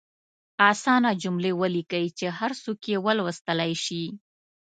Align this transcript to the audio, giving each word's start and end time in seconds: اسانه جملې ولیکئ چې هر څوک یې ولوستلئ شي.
اسانه 0.71 1.11
جملې 1.21 1.51
ولیکئ 1.61 2.05
چې 2.17 2.27
هر 2.37 2.51
څوک 2.63 2.79
یې 2.91 2.97
ولوستلئ 3.05 3.73
شي. 3.85 4.03